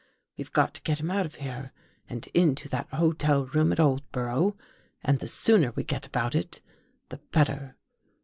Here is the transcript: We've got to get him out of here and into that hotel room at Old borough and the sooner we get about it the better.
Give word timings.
We've 0.35 0.51
got 0.51 0.73
to 0.73 0.81
get 0.81 0.99
him 0.99 1.11
out 1.11 1.27
of 1.27 1.35
here 1.35 1.71
and 2.09 2.25
into 2.33 2.67
that 2.69 2.89
hotel 2.89 3.45
room 3.45 3.71
at 3.71 3.79
Old 3.79 4.01
borough 4.11 4.57
and 5.03 5.19
the 5.19 5.27
sooner 5.27 5.73
we 5.73 5.83
get 5.83 6.07
about 6.07 6.33
it 6.33 6.59
the 7.09 7.17
better. 7.29 7.75